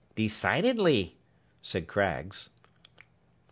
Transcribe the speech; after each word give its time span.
'Decidedly,' 0.15 1.13
said 1.61 1.85
Craggs. 1.85 2.49